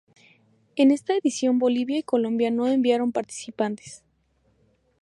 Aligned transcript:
En 0.77 0.89
esta 0.89 1.13
edición 1.13 1.59
Bolivia 1.59 1.95
y 1.99 2.01
Colombia 2.01 2.49
no 2.49 2.65
enviaron 2.65 3.11
participantes. 3.11 4.03